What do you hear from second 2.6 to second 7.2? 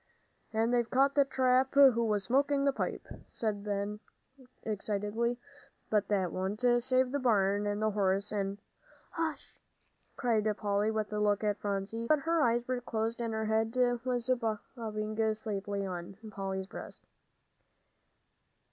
the pipe," cried Ben, excitedly, "but that won't save the